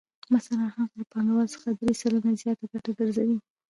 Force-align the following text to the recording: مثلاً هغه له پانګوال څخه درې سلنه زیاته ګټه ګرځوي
مثلاً 0.35 0.65
هغه 0.75 0.91
له 0.99 1.03
پانګوال 1.11 1.47
څخه 1.55 1.67
درې 1.79 1.93
سلنه 2.01 2.31
زیاته 2.41 2.65
ګټه 2.71 2.91
ګرځوي 2.99 3.37